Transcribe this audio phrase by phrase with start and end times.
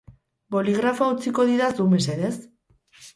[0.53, 2.33] Boligrafoa utziko didazu, mesedez?